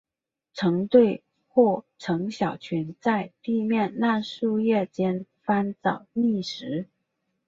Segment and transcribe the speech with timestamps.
[0.55, 6.87] 成对或成小群在地面烂树叶间翻找觅食。